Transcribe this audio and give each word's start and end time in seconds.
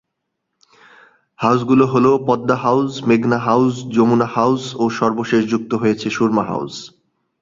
House 1.39 1.61
গুলো 1.69 1.85
হলঃ 1.93 2.15
Padma 2.27 2.55
house, 2.63 2.91
মেঘনা 3.07 3.39
হাউস, 3.47 3.73
যমুনা 3.95 4.27
হাউস 4.35 4.63
ও 4.75 4.83
সর্বশেষ 4.99 5.41
যুক্ত 5.51 5.71
হয়েছে 5.81 6.07
সুরমা 6.09 6.43
হাউস। 6.43 6.73